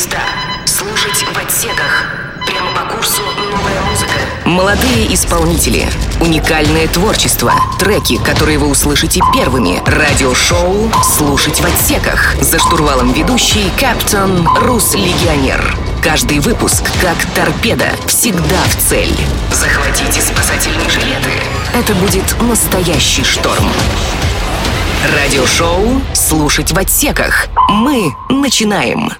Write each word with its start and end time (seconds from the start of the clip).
места. 0.00 0.18
Слушать 0.64 1.26
в 1.30 1.38
отсеках. 1.38 2.06
Прямо 2.46 2.72
по 2.72 2.94
курсу 2.94 3.20
новая 3.36 3.82
музыка. 3.82 4.14
Молодые 4.46 5.12
исполнители, 5.12 5.86
уникальное 6.22 6.88
творчество, 6.88 7.52
треки, 7.78 8.16
которые 8.16 8.56
вы 8.58 8.68
услышите 8.68 9.20
первыми, 9.34 9.82
радиошоу 9.84 10.90
«Слушать 11.04 11.60
в 11.60 11.66
отсеках». 11.66 12.34
За 12.40 12.58
штурвалом 12.58 13.12
ведущий 13.12 13.70
Каптон 13.78 14.48
Рус 14.62 14.94
Легионер. 14.94 15.76
Каждый 16.02 16.38
выпуск, 16.38 16.82
как 17.02 17.18
торпеда, 17.34 17.90
всегда 18.06 18.62
в 18.68 18.76
цель. 18.76 19.14
Захватите 19.52 20.22
спасательные 20.22 20.88
жилеты. 20.88 21.30
Это 21.74 21.94
будет 21.96 22.24
настоящий 22.40 23.22
шторм. 23.22 23.70
Радиошоу 25.14 26.00
«Слушать 26.14 26.72
в 26.72 26.78
отсеках». 26.78 27.48
Мы 27.68 28.14
начинаем. 28.30 29.10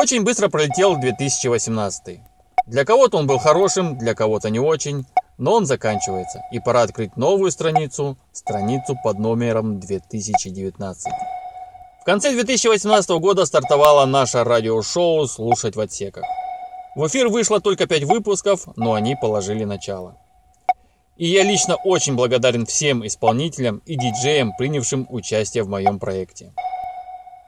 Очень 0.00 0.24
быстро 0.24 0.48
пролетел 0.48 0.96
2018. 0.96 2.20
Для 2.66 2.84
кого-то 2.86 3.18
он 3.18 3.26
был 3.26 3.36
хорошим, 3.36 3.98
для 3.98 4.14
кого-то 4.14 4.48
не 4.48 4.58
очень, 4.58 5.04
но 5.36 5.52
он 5.52 5.66
заканчивается, 5.66 6.40
и 6.50 6.58
пора 6.58 6.84
открыть 6.84 7.18
новую 7.18 7.50
страницу, 7.50 8.16
страницу 8.32 8.96
под 9.04 9.18
номером 9.18 9.78
2019. 9.78 11.12
В 12.00 12.04
конце 12.06 12.30
2018 12.30 13.10
года 13.10 13.44
стартовало 13.44 14.06
наше 14.06 14.42
радиошоу 14.42 15.26
«Слушать 15.26 15.76
в 15.76 15.80
отсеках». 15.80 16.24
В 16.96 17.06
эфир 17.06 17.28
вышло 17.28 17.60
только 17.60 17.86
5 17.86 18.04
выпусков, 18.04 18.68
но 18.76 18.94
они 18.94 19.16
положили 19.20 19.64
начало. 19.64 20.16
И 21.18 21.26
я 21.26 21.42
лично 21.42 21.76
очень 21.76 22.16
благодарен 22.16 22.64
всем 22.64 23.06
исполнителям 23.06 23.82
и 23.84 23.96
диджеям, 23.96 24.54
принявшим 24.56 25.06
участие 25.10 25.62
в 25.62 25.68
моем 25.68 25.98
проекте. 25.98 26.54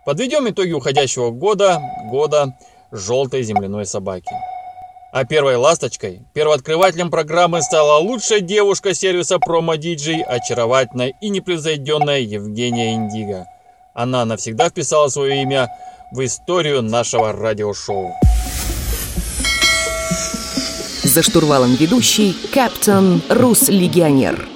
Подведем 0.04 0.48
итоги 0.48 0.72
уходящего 0.72 1.30
года, 1.30 1.80
года 2.10 2.56
желтой 2.90 3.44
земляной 3.44 3.86
собаки. 3.86 4.32
А 5.12 5.24
первой 5.24 5.56
ласточкой, 5.56 6.22
первооткрывателем 6.32 7.10
программы 7.10 7.62
стала 7.62 7.98
лучшая 7.98 8.40
девушка 8.40 8.94
сервиса 8.94 9.38
промо 9.38 9.76
диджей, 9.76 10.22
очаровательная 10.22 11.12
и 11.20 11.28
непревзойденная 11.28 12.20
Евгения 12.20 12.94
Индиго. 12.94 13.46
Она 13.94 14.24
навсегда 14.24 14.70
вписала 14.70 15.08
свое 15.08 15.42
имя 15.42 15.68
в 16.10 16.24
историю 16.24 16.82
нашего 16.82 17.32
радиошоу. 17.32 18.12
За 21.04 21.22
штурвалом 21.22 21.74
ведущий 21.74 22.34
Каптон 22.52 23.22
Рус 23.28 23.68
Легионер. 23.68 24.51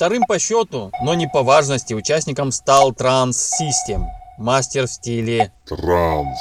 Вторым 0.00 0.22
по 0.26 0.38
счету, 0.38 0.90
но 1.02 1.12
не 1.12 1.26
по 1.26 1.42
важности, 1.42 1.92
участником 1.92 2.52
стал 2.52 2.92
Trans 2.92 3.32
System, 3.32 4.04
мастер 4.38 4.86
в 4.86 4.90
стиле 4.90 5.52
Транс. 5.66 6.38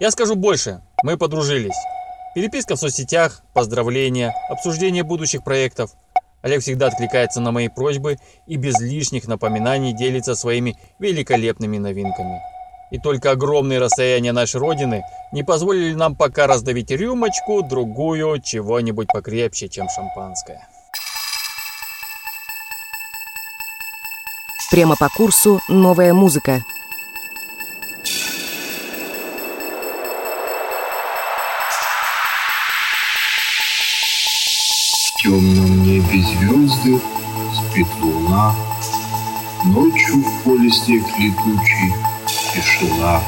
Я 0.00 0.10
скажу 0.10 0.34
больше, 0.34 0.82
мы 1.02 1.16
подружились. 1.16 1.78
Переписка 2.34 2.76
в 2.76 2.78
соцсетях, 2.78 3.40
поздравления, 3.54 4.34
обсуждение 4.50 5.02
будущих 5.02 5.42
проектов. 5.42 5.92
Олег 6.42 6.60
всегда 6.60 6.88
откликается 6.88 7.40
на 7.40 7.52
мои 7.52 7.68
просьбы 7.68 8.18
и 8.46 8.56
без 8.56 8.78
лишних 8.78 9.26
напоминаний 9.26 9.94
делится 9.94 10.34
своими 10.34 10.76
великолепными 10.98 11.78
новинками. 11.78 12.42
И 12.90 12.98
только 12.98 13.30
огромные 13.30 13.78
расстояния 13.78 14.32
нашей 14.32 14.60
Родины 14.60 15.04
не 15.32 15.42
позволили 15.42 15.94
нам 15.94 16.16
пока 16.16 16.46
раздавить 16.46 16.90
рюмочку, 16.90 17.62
другую, 17.62 18.42
чего-нибудь 18.42 19.08
покрепче, 19.08 19.70
чем 19.70 19.88
шампанское. 19.88 20.68
Прямо 24.70 24.94
по 24.94 25.08
курсу 25.08 25.60
«Новая 25.66 26.14
музыка». 26.14 26.64
В 35.04 35.22
темном 35.22 35.82
небе 35.82 36.22
звезды, 36.22 37.00
спит 37.52 37.88
луна, 38.00 38.54
Ночью 39.64 40.22
в 40.22 40.42
поле 40.44 40.70
снег 40.70 41.04
летучий, 41.18 41.92
тишина, 42.54 43.20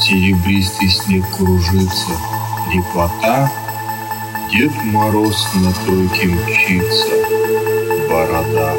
Серебристый 0.00 0.88
снег 0.88 1.24
кружится, 1.36 2.12
лепота, 2.72 3.52
Дед 4.50 4.72
Мороз 4.84 5.48
на 5.56 5.70
тройке 5.84 6.28
мчится, 6.28 7.10
борода. 8.08 8.74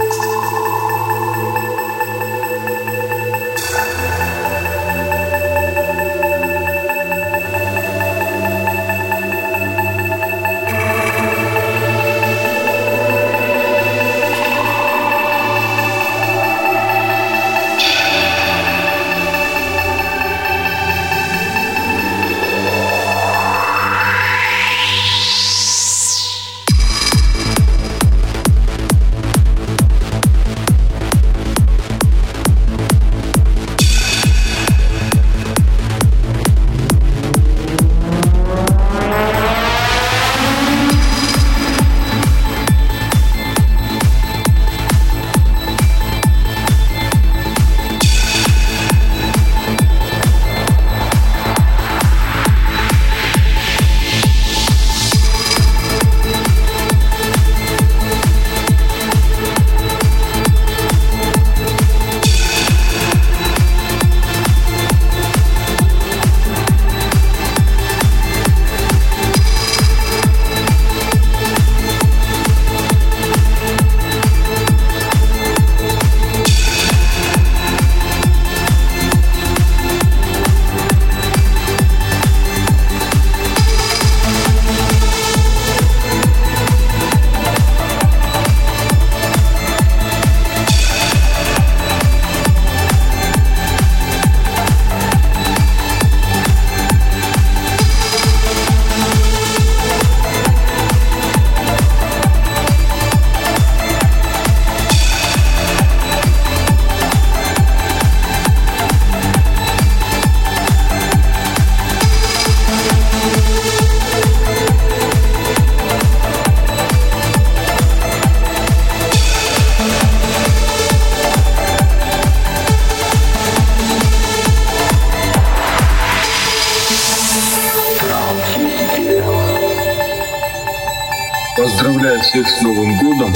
Всех 132.38 132.50
с 132.50 132.62
Новым 132.62 133.00
годом. 133.00 133.34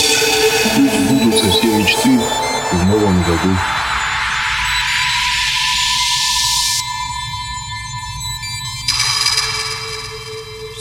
Пусть 0.75 0.93
сбудутся 0.93 1.50
все 1.50 1.67
мечты 1.67 2.20
в 2.72 2.86
новом 2.86 3.24
году. 3.24 3.55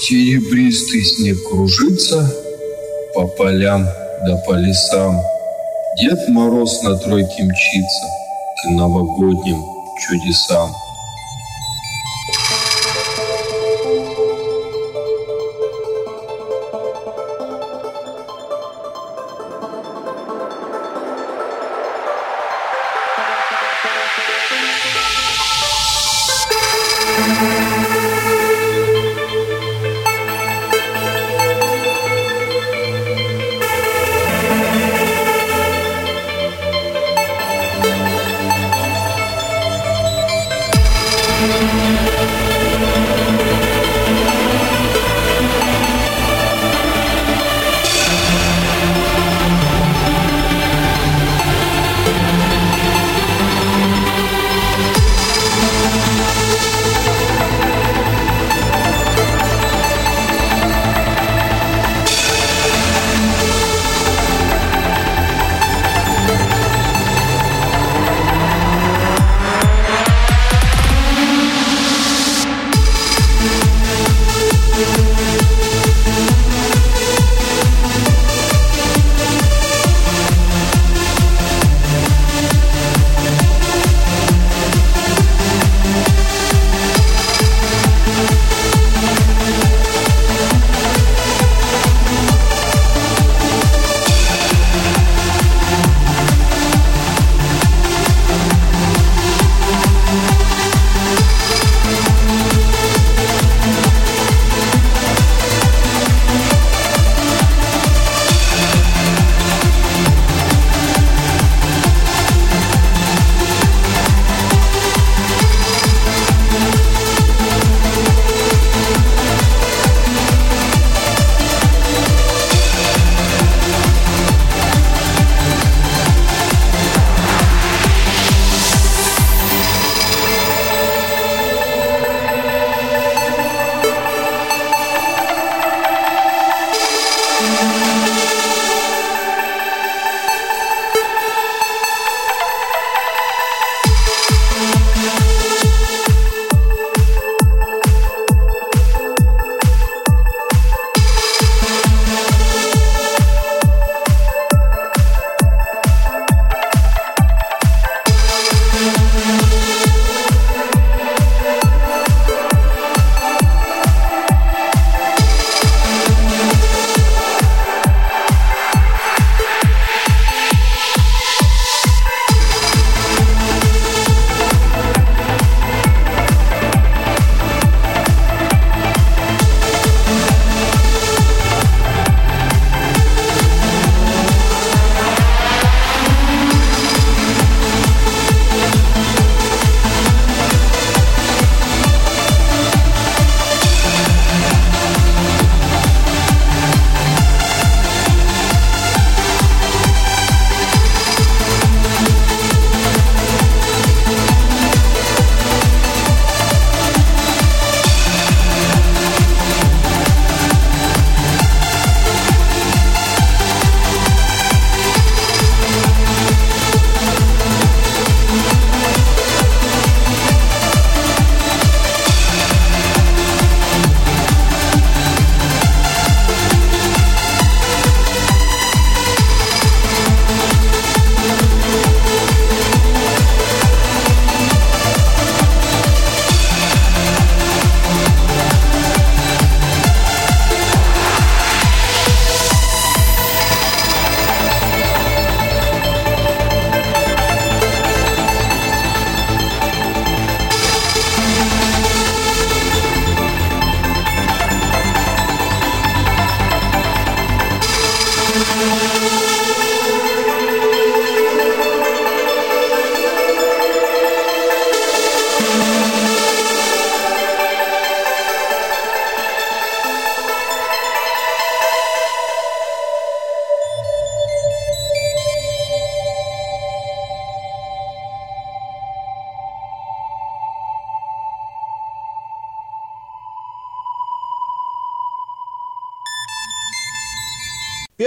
Серебристый 0.00 1.02
снег 1.02 1.42
кружится 1.48 2.30
по 3.14 3.26
полям 3.26 3.86
да 4.26 4.36
по 4.46 4.52
лесам. 4.52 5.18
Дед 5.98 6.28
Мороз 6.28 6.82
на 6.82 6.96
тройке 6.96 7.42
мчится 7.44 8.06
к 8.62 8.70
новогодним 8.70 9.64
чудесам. 9.98 10.70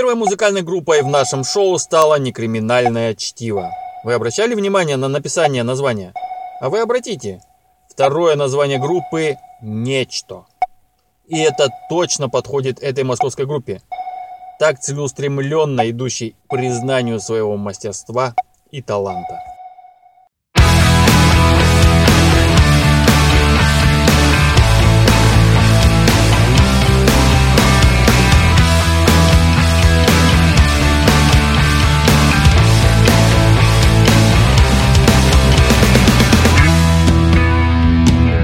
Первой 0.03 0.15
музыкальной 0.15 0.63
группой 0.63 1.01
в 1.01 1.07
нашем 1.07 1.45
шоу 1.45 1.77
стало 1.77 2.19
некриминальное 2.19 3.15
чтиво. 3.15 3.71
Вы 4.03 4.11
обращали 4.15 4.53
внимание 4.53 4.97
на 4.97 5.07
написание 5.07 5.63
названия? 5.63 6.13
А 6.59 6.69
вы 6.69 6.81
обратите. 6.81 7.41
Второе 7.89 8.35
название 8.35 8.79
группы– 8.79 9.37
«Нечто». 9.61 10.43
И 11.25 11.39
это 11.39 11.69
точно 11.89 12.27
подходит 12.27 12.83
этой 12.83 13.05
московской 13.05 13.45
группе. 13.45 13.81
Так 14.59 14.81
целеустремленно 14.81 15.89
идущей 15.89 16.35
признанию 16.49 17.21
своего 17.21 17.55
мастерства 17.55 18.35
и 18.71 18.81
таланта. 18.81 19.52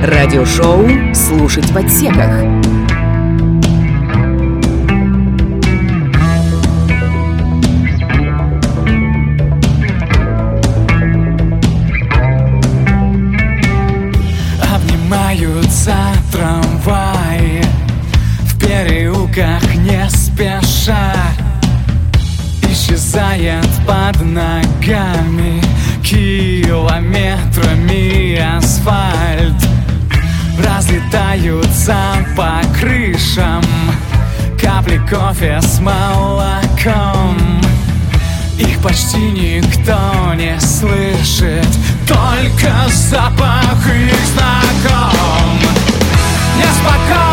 Радиошоу 0.10 0.90
«Слушать 1.14 1.70
в 1.70 1.78
отсеках». 1.78 2.42
Обнимаются 14.74 15.94
трамваи 16.32 17.62
В 18.46 18.60
переулках 18.60 19.76
не 19.76 20.10
спеша 20.10 21.14
Исчезает 22.64 23.68
под 23.86 24.20
ногами 24.26 25.62
Километрами 26.04 28.40
асфальт 28.58 29.29
Разлетаются 31.10 31.98
по 32.38 32.62
крышам. 32.80 33.64
Капли 34.62 35.02
кофе 35.10 35.60
с 35.60 35.80
молоком. 35.80 37.62
Их 38.60 38.80
почти 38.84 39.18
никто 39.18 40.34
не 40.36 40.60
слышит. 40.60 41.68
Только 42.08 42.72
запах 42.90 43.88
их 43.88 44.20
знаком. 44.28 45.60
Неспокойной 46.58 47.29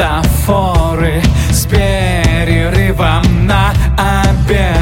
светофоры 0.00 1.20
С 1.50 1.66
перерывом 1.66 3.46
на 3.46 3.72
обед. 3.96 4.74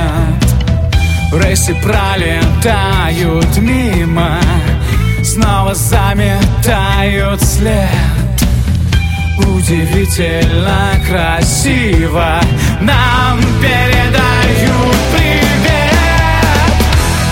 Рейсы 1.32 1.74
пролетают 1.74 3.56
мимо 3.58 4.38
Снова 5.24 5.74
заметают 5.74 7.42
след. 7.42 7.88
Удивительно 9.38 10.92
красиво 11.08 12.40
Нам 12.80 13.40
передают 13.60 14.96
привет. 15.16 15.94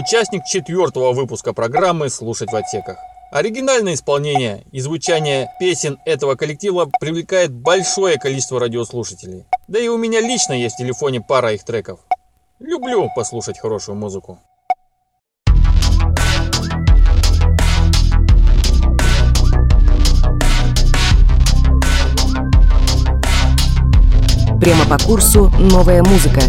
Участник 0.01 0.45
четвертого 0.45 1.13
выпуска 1.13 1.53
программы 1.53 2.09
«Слушать 2.09 2.51
в 2.51 2.55
отсеках». 2.55 2.97
Оригинальное 3.31 3.93
исполнение 3.93 4.65
и 4.71 4.79
звучание 4.79 5.51
песен 5.59 5.99
этого 6.05 6.33
коллектива 6.33 6.89
привлекает 6.99 7.51
большое 7.51 8.17
количество 8.17 8.59
радиослушателей. 8.59 9.45
Да 9.67 9.79
и 9.79 9.87
у 9.89 9.99
меня 9.99 10.19
лично 10.19 10.53
есть 10.53 10.73
в 10.73 10.77
телефоне 10.79 11.21
пара 11.21 11.53
их 11.53 11.63
треков. 11.63 11.99
Люблю 12.57 13.11
послушать 13.15 13.59
хорошую 13.59 13.95
музыку. 13.95 14.39
Прямо 24.59 24.85
по 24.89 24.97
курсу 24.97 25.51
«Новая 25.59 26.01
музыка». 26.01 26.41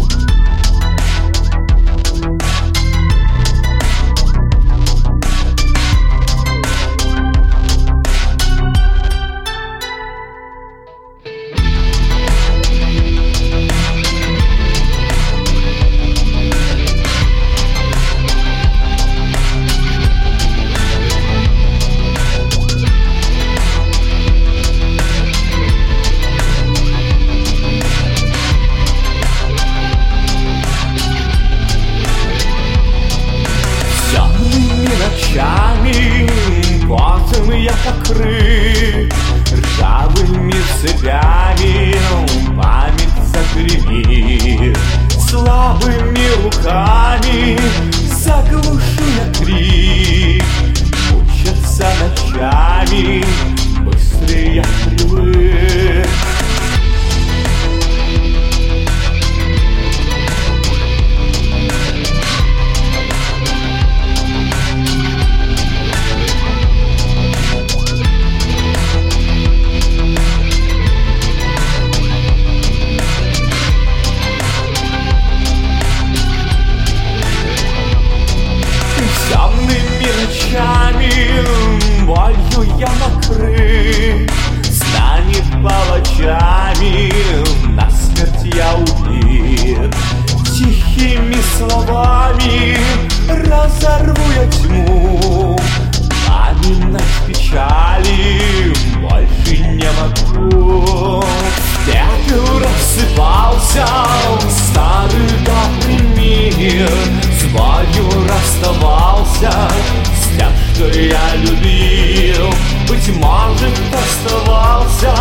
Быть 113.05 113.15
может, 113.17 113.73
оставался 113.93 115.13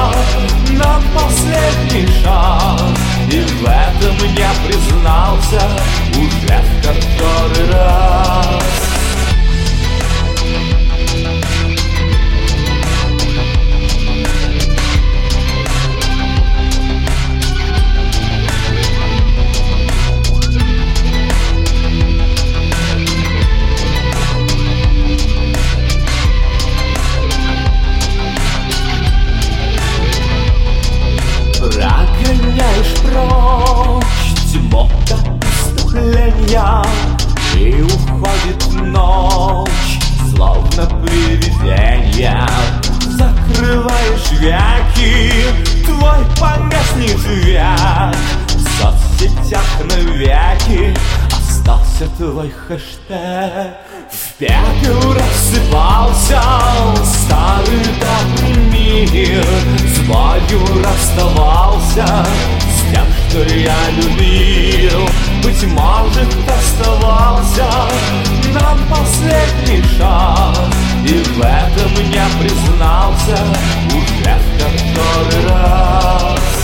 на 0.70 1.02
последний 1.14 2.06
шаг. 2.22 2.80
И 3.28 3.40
в 3.40 3.64
этом 3.64 4.34
я 4.36 4.50
признался 4.68 5.68
уже 6.16 6.62
в 6.62 6.82
который 6.86 7.72
раз 7.72 8.61
привидение 42.12 42.46
Закрываешь 43.10 44.30
веки, 44.32 45.84
твой 45.84 46.24
погаснет 46.38 47.22
век 47.26 48.16
В 48.48 48.80
соцсетях 48.80 49.66
навеки 49.84 50.96
остался 51.30 52.08
твой 52.16 52.50
хэштег. 52.50 53.76
В 54.10 54.38
пепел 54.38 55.14
рассыпался 55.14 56.42
старый 57.04 57.84
добрый 58.00 58.56
мир. 58.72 59.44
С 59.78 60.00
болью 60.00 60.84
расставался 60.84 62.26
что 63.32 63.42
я 63.44 63.74
любил. 63.92 65.08
Быть 65.42 65.64
может, 65.64 66.28
оставался 66.46 67.66
на 68.52 68.76
последний 68.94 69.82
шаг 69.96 70.54
И 71.06 71.14
в 71.14 71.40
этом 71.40 72.10
я 72.12 72.26
признался 72.38 73.38
уже 73.88 74.38
в 74.38 74.58
который 74.58 75.48
раз 75.48 76.61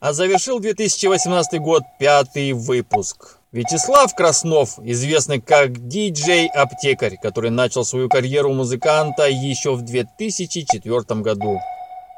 А 0.00 0.14
завершил 0.14 0.60
2018 0.60 1.60
год 1.60 1.82
пятый 1.98 2.52
выпуск. 2.52 3.36
Вячеслав 3.52 4.14
Краснов, 4.14 4.78
известный 4.82 5.42
как 5.42 5.88
диджей 5.88 6.46
Аптекарь, 6.46 7.18
который 7.20 7.50
начал 7.50 7.84
свою 7.84 8.08
карьеру 8.08 8.54
музыканта 8.54 9.28
еще 9.28 9.74
в 9.74 9.82
2004 9.82 11.20
году. 11.20 11.58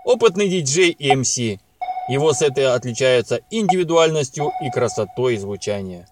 Опытный 0.04 0.48
диджей 0.48 0.90
и 0.90 1.12
МС. 1.12 1.36
Его 2.08 2.32
сеты 2.34 2.66
отличаются 2.66 3.40
индивидуальностью 3.50 4.52
и 4.64 4.70
красотой 4.70 5.36
звучания. 5.36 6.06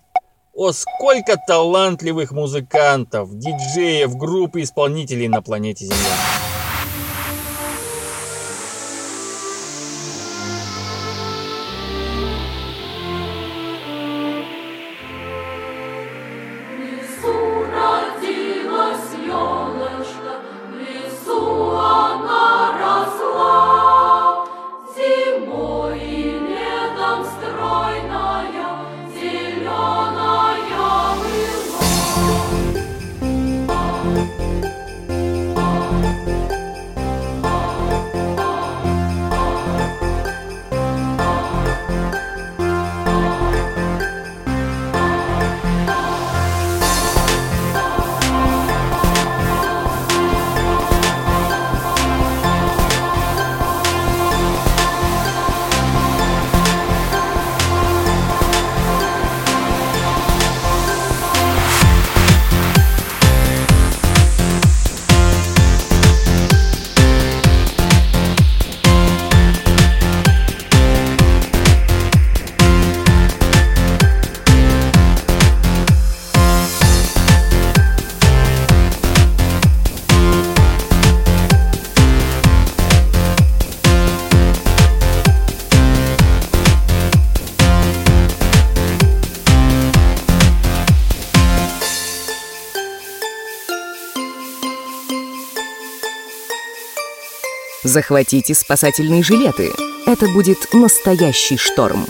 О, 0.52 0.72
сколько 0.72 1.36
талантливых 1.46 2.32
музыкантов, 2.32 3.38
диджеев, 3.38 4.16
групп 4.16 4.56
и 4.56 4.62
исполнителей 4.62 5.28
на 5.28 5.40
планете 5.40 5.84
Земля. 5.84 6.49
Захватите 97.82 98.54
спасательные 98.54 99.22
жилеты. 99.22 99.70
Это 100.06 100.26
будет 100.28 100.74
настоящий 100.74 101.56
шторм. 101.56 102.06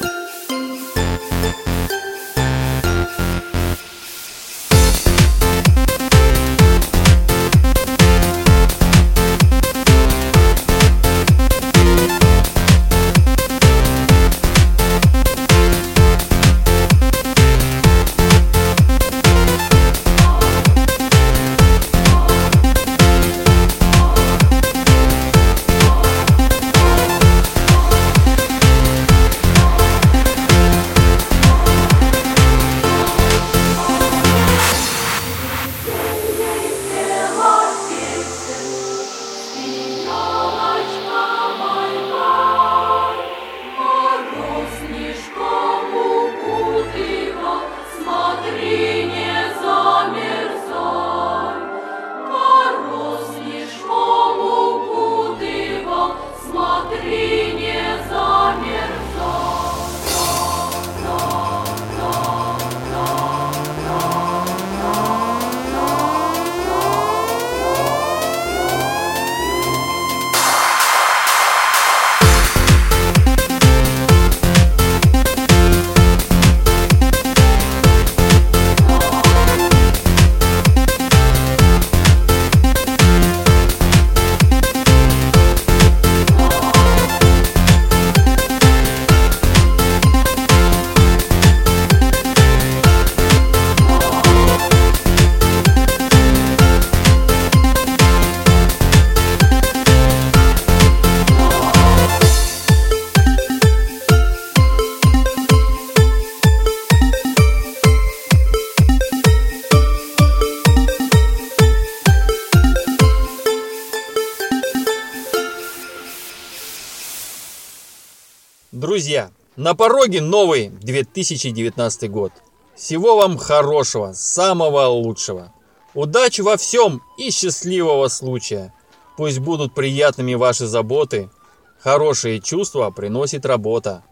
Друзья, 119.00 119.30
на 119.56 119.74
пороге 119.74 120.20
новый 120.20 120.68
2019 120.68 122.10
год. 122.10 122.32
Всего 122.76 123.16
вам 123.16 123.38
хорошего, 123.38 124.12
самого 124.12 124.88
лучшего. 124.88 125.54
Удачи 125.94 126.42
во 126.42 126.58
всем 126.58 127.00
и 127.16 127.30
счастливого 127.30 128.08
случая. 128.08 128.74
Пусть 129.16 129.38
будут 129.38 129.74
приятными 129.74 130.34
ваши 130.34 130.66
заботы. 130.66 131.30
Хорошие 131.78 132.40
чувства 132.40 132.90
приносит 132.90 133.46
работа. 133.46 134.04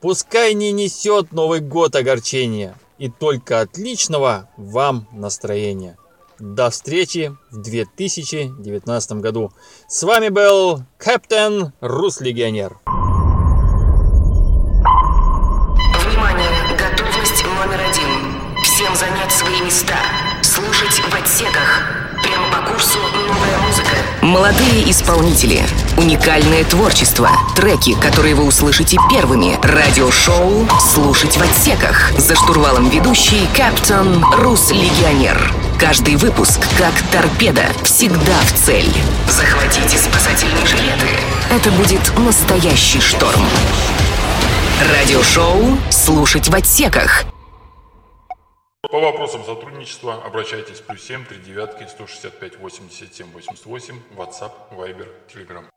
Пускай 0.00 0.54
не 0.54 0.72
несет 0.72 1.32
Новый 1.32 1.60
год 1.60 1.94
огорчения. 1.94 2.74
И 2.96 3.10
только 3.10 3.60
отличного 3.60 4.48
вам 4.56 5.08
настроения. 5.12 5.98
До 6.38 6.70
встречи 6.70 7.36
в 7.50 7.60
2019 7.60 9.12
году. 9.20 9.52
С 9.88 10.02
вами 10.04 10.30
был 10.30 10.84
Капитан 10.96 11.74
Рус 11.82 12.22
Легионер. 12.22 12.78
Занять 18.96 19.30
свои 19.30 19.60
места. 19.60 19.98
Слушать 20.40 21.02
в 21.06 21.14
отсеках. 21.14 21.82
Прямо 22.22 22.48
по 22.50 22.70
курсу 22.70 22.98
новая 22.98 23.58
музыка. 23.66 23.90
Молодые 24.22 24.90
исполнители, 24.90 25.62
уникальное 25.98 26.64
творчество, 26.64 27.28
треки, 27.54 27.94
которые 28.00 28.34
вы 28.34 28.44
услышите 28.44 28.96
первыми, 29.10 29.58
радиошоу 29.62 30.66
«Слушать 30.80 31.36
в 31.36 31.42
отсеках». 31.42 32.10
За 32.16 32.34
штурвалом 32.34 32.88
ведущий 32.88 33.46
Капитан 33.54 34.24
Рус 34.38 34.70
Легионер. 34.70 35.52
Каждый 35.78 36.16
выпуск, 36.16 36.60
как 36.78 36.94
торпеда, 37.12 37.66
всегда 37.82 38.38
в 38.46 38.64
цель. 38.64 38.90
Захватите 39.28 39.98
спасательные 39.98 40.64
жилеты. 40.64 41.08
Это 41.50 41.70
будет 41.72 42.18
настоящий 42.18 43.00
шторм. 43.00 43.44
Радиошоу 44.90 45.76
«Слушать 45.90 46.48
в 46.48 46.54
отсеках». 46.54 47.26
По 48.90 49.00
вопросам 49.00 49.42
сотрудничества 49.44 50.22
обращайтесь 50.24 50.80
плюс 50.80 51.02
7 51.02 51.24
3 51.24 51.38
девятки 51.38 51.88
165 51.88 52.58
87 52.58 53.32
88 53.32 54.00
WhatsApp, 54.16 54.52
Viber, 54.70 55.08
Telegram. 55.28 55.75